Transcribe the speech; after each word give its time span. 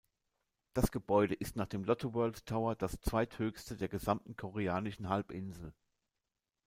Das 0.73 0.91
Gebäude 0.91 1.35
ist 1.35 1.55
nach 1.57 1.67
dem 1.67 1.83
Lotte 1.83 2.15
World 2.15 2.47
Tower 2.47 2.75
das 2.75 2.99
zweithöchste 3.01 3.77
der 3.77 3.87
gesamten 3.87 4.35
koreanischen 4.35 5.09
Halbinsel. 5.09 5.75